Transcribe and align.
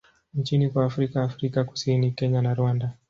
nchini 0.33 0.69
kwa 0.69 0.85
Afrika 0.85 1.23
Afrika 1.23 1.63
Kusini, 1.63 2.11
Kenya 2.11 2.41
na 2.41 2.53
Rwanda. 2.53 2.93